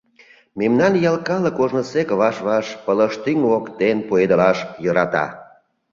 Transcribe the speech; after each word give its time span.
—Мемнан 0.59 0.93
ял 1.09 1.17
калык 1.27 1.55
ожнысек 1.63 2.09
ваш-ваш 2.19 2.67
пылыштӱҥ 2.85 3.37
воктен 3.51 3.97
пуэдылаш 4.07 4.57
йӧрата. 4.83 5.25